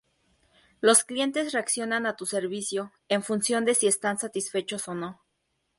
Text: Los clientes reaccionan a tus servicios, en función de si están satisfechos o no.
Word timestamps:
Los 0.79 1.03
clientes 1.03 1.53
reaccionan 1.53 2.07
a 2.07 2.15
tus 2.15 2.31
servicios, 2.31 2.89
en 3.07 3.21
función 3.21 3.65
de 3.65 3.75
si 3.75 3.85
están 3.85 4.17
satisfechos 4.17 4.87
o 4.87 4.95
no. 4.95 5.21